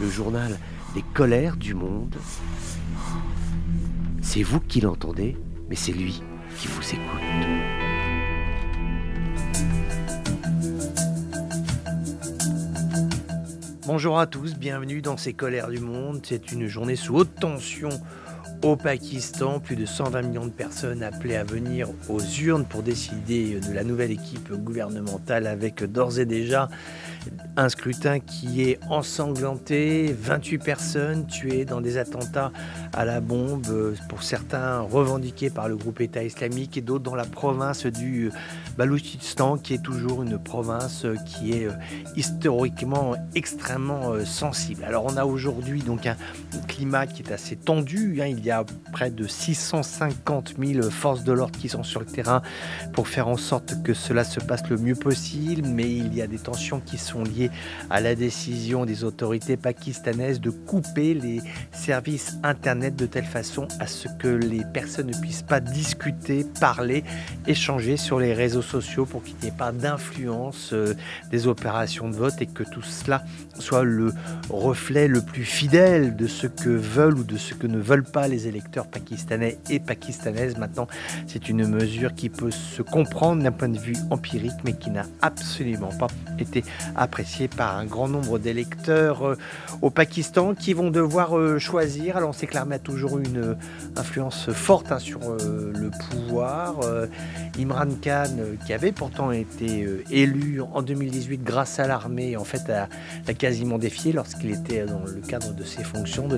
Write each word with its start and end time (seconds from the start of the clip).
le 0.00 0.08
journal 0.08 0.58
des 0.94 1.02
colères 1.14 1.56
du 1.56 1.74
monde. 1.74 2.16
C'est 4.20 4.42
vous 4.42 4.60
qui 4.60 4.80
l'entendez, 4.80 5.36
mais 5.68 5.76
c'est 5.76 5.92
lui 5.92 6.22
qui 6.56 6.68
vous 6.68 6.82
écoute. 6.82 7.22
Bonjour 13.86 14.18
à 14.18 14.26
tous, 14.26 14.54
bienvenue 14.54 15.02
dans 15.02 15.16
ces 15.16 15.34
colères 15.34 15.68
du 15.68 15.80
monde. 15.80 16.20
C'est 16.24 16.52
une 16.52 16.66
journée 16.66 16.96
sous 16.96 17.16
haute 17.16 17.34
tension 17.34 17.90
au 18.62 18.76
Pakistan, 18.76 19.58
plus 19.58 19.76
de 19.76 19.86
120 19.86 20.22
millions 20.22 20.46
de 20.46 20.50
personnes 20.50 21.02
appelées 21.02 21.36
à 21.36 21.44
venir 21.44 21.88
aux 22.08 22.22
urnes 22.22 22.64
pour 22.64 22.82
décider 22.82 23.58
de 23.58 23.72
la 23.72 23.82
nouvelle 23.82 24.12
équipe 24.12 24.52
gouvernementale 24.52 25.46
avec 25.46 25.82
d'ores 25.82 26.20
et 26.20 26.26
déjà 26.26 26.68
un 27.56 27.68
scrutin 27.68 28.20
qui 28.20 28.62
est 28.62 28.78
ensanglanté, 28.88 30.14
28 30.18 30.58
personnes 30.58 31.26
tuées 31.26 31.64
dans 31.64 31.80
des 31.80 31.98
attentats 31.98 32.52
à 32.92 33.04
la 33.04 33.20
bombe, 33.20 33.94
pour 34.08 34.22
certains 34.22 34.80
revendiqués 34.80 35.50
par 35.50 35.68
le 35.68 35.76
groupe 35.76 36.00
État 36.00 36.22
islamique 36.22 36.76
et 36.76 36.80
d'autres 36.80 37.04
dans 37.04 37.14
la 37.14 37.24
province 37.24 37.86
du 37.86 38.30
Baloutchistan, 38.78 39.58
qui 39.58 39.74
est 39.74 39.82
toujours 39.82 40.22
une 40.22 40.38
province 40.38 41.06
qui 41.26 41.52
est 41.52 41.66
euh, 41.66 41.72
historiquement 42.16 43.14
extrêmement 43.34 44.12
euh, 44.12 44.24
sensible. 44.24 44.84
Alors 44.84 45.04
on 45.04 45.16
a 45.16 45.24
aujourd'hui 45.24 45.82
donc 45.82 46.06
un 46.06 46.16
climat 46.72 47.06
qui 47.06 47.22
est 47.22 47.32
assez 47.32 47.56
tendu. 47.56 48.20
Hein. 48.22 48.26
Il 48.26 48.44
y 48.44 48.50
a 48.50 48.64
près 48.92 49.10
de 49.10 49.26
650 49.26 50.54
000 50.58 50.90
forces 50.90 51.22
de 51.24 51.32
l'ordre 51.32 51.58
qui 51.58 51.68
sont 51.68 51.82
sur 51.82 52.00
le 52.00 52.06
terrain 52.06 52.42
pour 52.94 53.08
faire 53.08 53.28
en 53.28 53.36
sorte 53.36 53.82
que 53.82 53.92
cela 53.94 54.24
se 54.24 54.40
passe 54.40 54.68
le 54.70 54.78
mieux 54.78 54.94
possible, 54.94 55.68
mais 55.68 55.90
il 55.90 56.14
y 56.14 56.22
a 56.22 56.26
des 56.26 56.38
tensions 56.38 56.80
qui 56.80 56.98
sont 56.98 57.24
liées 57.24 57.50
à 57.90 58.00
la 58.00 58.14
décision 58.14 58.86
des 58.86 59.04
autorités 59.04 59.56
pakistanaises 59.56 60.40
de 60.40 60.50
couper 60.50 61.14
les 61.14 61.40
services 61.72 62.38
Internet 62.42 62.96
de 62.96 63.06
telle 63.06 63.24
façon 63.24 63.68
à 63.78 63.86
ce 63.86 64.08
que 64.18 64.28
les 64.28 64.64
personnes 64.72 65.08
ne 65.08 65.20
puissent 65.20 65.42
pas 65.42 65.60
discuter, 65.60 66.46
parler, 66.60 67.04
échanger 67.46 67.96
sur 67.96 68.18
les 68.18 68.32
réseaux 68.32 68.62
sociaux 68.62 69.04
pour 69.04 69.22
qu'il 69.22 69.36
n'y 69.42 69.48
ait 69.48 69.56
pas 69.56 69.72
d'influence 69.72 70.72
euh, 70.72 70.94
des 71.30 71.46
opérations 71.46 72.08
de 72.08 72.16
vote 72.16 72.40
et 72.40 72.46
que 72.46 72.62
tout 72.62 72.82
cela 72.82 73.24
soit 73.58 73.84
le 73.84 74.12
reflet 74.48 75.08
le 75.08 75.20
plus 75.20 75.44
fidèle 75.44 76.16
de 76.16 76.26
ce 76.26 76.46
veulent 76.68 77.18
ou 77.18 77.24
de 77.24 77.36
ce 77.36 77.54
que 77.54 77.66
ne 77.66 77.78
veulent 77.78 78.04
pas 78.04 78.28
les 78.28 78.48
électeurs 78.48 78.86
pakistanais 78.86 79.58
et 79.70 79.80
pakistanaises. 79.80 80.56
Maintenant, 80.56 80.86
c'est 81.26 81.48
une 81.48 81.66
mesure 81.66 82.14
qui 82.14 82.28
peut 82.28 82.50
se 82.50 82.82
comprendre 82.82 83.42
d'un 83.42 83.52
point 83.52 83.68
de 83.68 83.78
vue 83.78 83.96
empirique 84.10 84.52
mais 84.64 84.72
qui 84.72 84.90
n'a 84.90 85.06
absolument 85.20 85.90
pas 85.98 86.08
été 86.38 86.64
appréciée 86.96 87.48
par 87.48 87.76
un 87.76 87.84
grand 87.84 88.08
nombre 88.08 88.38
d'électeurs 88.38 89.26
euh, 89.26 89.38
au 89.80 89.90
Pakistan 89.90 90.54
qui 90.54 90.72
vont 90.72 90.90
devoir 90.90 91.38
euh, 91.38 91.58
choisir. 91.58 92.16
Alors 92.16 92.30
on 92.30 92.32
sait 92.32 92.46
que 92.46 92.54
l'armée 92.54 92.76
a 92.76 92.78
toujours 92.78 93.18
eu 93.18 93.24
une 93.24 93.38
euh, 93.38 93.54
influence 93.96 94.50
forte 94.50 94.92
hein, 94.92 94.98
sur 94.98 95.20
le 95.20 95.90
pouvoir. 96.10 96.80
Imran 97.58 97.88
Khan, 98.02 98.36
qui 98.66 98.72
avait 98.72 98.92
pourtant 98.92 99.30
été 99.30 99.86
élu 100.10 100.60
en 100.60 100.82
2018 100.82 101.42
grâce 101.42 101.78
à 101.78 101.86
l'armée, 101.86 102.36
en 102.36 102.44
fait 102.44 102.70
a, 102.70 102.88
quasiment 103.34 103.78
défié 103.78 104.12
lorsqu'il 104.12 104.50
était 104.50 104.84
dans 104.86 105.04
le 105.04 105.20
cadre 105.20 105.52
de 105.52 105.64
ses 105.64 105.84
fonctions, 105.84 106.28
de 106.28 106.36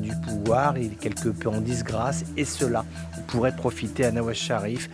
du 0.00 0.12
pouvoir. 0.24 0.78
Il 0.78 0.92
est 0.92 1.00
quelque 1.00 1.28
peu 1.28 1.48
en 1.48 1.60
disgrâce 1.60 2.24
et 2.36 2.44
cela 2.44 2.84
pourrait 3.26 3.54
profiter 3.54 4.04
à 4.04 4.12
Nawaz 4.12 4.34
Sharif, 4.34 4.88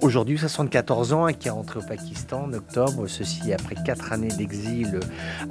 aujourd'hui 0.00 0.38
74 0.38 1.12
ans, 1.12 1.28
et 1.28 1.34
qui 1.34 1.48
est 1.48 1.50
rentré 1.50 1.78
au 1.78 1.82
Pakistan 1.82 2.44
en 2.44 2.52
octobre, 2.52 3.06
ceci 3.06 3.52
après 3.52 3.76
quatre 3.84 4.12
années 4.12 4.28
d'exil 4.28 5.00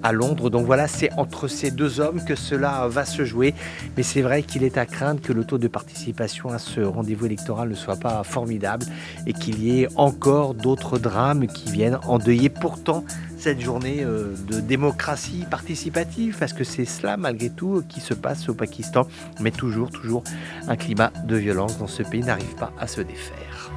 à 0.03 0.11
Londres. 0.11 0.49
Donc 0.49 0.65
voilà, 0.65 0.87
c'est 0.87 1.11
entre 1.13 1.47
ces 1.47 1.71
deux 1.71 1.99
hommes 1.99 2.23
que 2.25 2.35
cela 2.35 2.87
va 2.87 3.05
se 3.05 3.23
jouer. 3.23 3.53
Mais 3.97 4.03
c'est 4.03 4.21
vrai 4.21 4.43
qu'il 4.43 4.63
est 4.63 4.77
à 4.77 4.85
craindre 4.85 5.21
que 5.21 5.33
le 5.33 5.43
taux 5.45 5.57
de 5.57 5.67
participation 5.67 6.49
à 6.49 6.59
ce 6.59 6.81
rendez-vous 6.81 7.25
électoral 7.25 7.69
ne 7.69 7.75
soit 7.75 7.99
pas 7.99 8.23
formidable 8.23 8.85
et 9.25 9.33
qu'il 9.33 9.63
y 9.63 9.81
ait 9.81 9.87
encore 9.95 10.53
d'autres 10.53 10.99
drames 10.99 11.47
qui 11.47 11.71
viennent 11.71 11.99
endeuiller 12.05 12.49
pourtant 12.49 13.03
cette 13.37 13.61
journée 13.61 14.03
euh, 14.03 14.35
de 14.47 14.59
démocratie 14.59 15.45
participative, 15.49 16.37
parce 16.39 16.53
que 16.53 16.63
c'est 16.63 16.85
cela 16.85 17.17
malgré 17.17 17.49
tout 17.49 17.83
qui 17.87 17.99
se 17.99 18.13
passe 18.13 18.49
au 18.49 18.53
Pakistan, 18.53 19.07
mais 19.41 19.51
toujours, 19.51 19.89
toujours 19.91 20.23
un 20.67 20.75
climat 20.75 21.11
de 21.25 21.35
violence 21.35 21.77
dans 21.77 21.87
ce 21.87 22.03
pays 22.03 22.21
n'arrive 22.21 22.55
pas 22.55 22.71
à 22.79 22.87
se 22.87 23.01
défaire. 23.01 23.71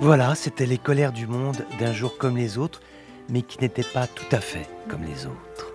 Voilà, 0.00 0.34
c'était 0.34 0.66
les 0.66 0.78
colères 0.78 1.12
du 1.12 1.28
monde 1.28 1.58
d'un 1.78 1.92
jour 1.92 2.18
comme 2.18 2.36
les 2.36 2.58
autres, 2.58 2.80
mais 3.28 3.42
qui 3.42 3.60
n'étaient 3.60 3.82
pas 3.84 4.08
tout 4.08 4.26
à 4.32 4.40
fait 4.40 4.68
comme 4.88 5.04
les 5.04 5.26
autres. 5.26 5.72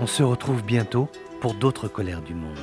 On 0.00 0.06
se 0.06 0.22
retrouve 0.22 0.64
bientôt 0.64 1.08
pour 1.40 1.54
d'autres 1.54 1.86
colères 1.86 2.22
du 2.22 2.34
monde. 2.34 2.58